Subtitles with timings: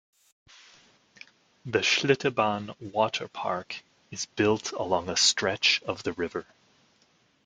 [1.63, 6.47] The Schlitterbahn Water Park is built along a stretch of the river.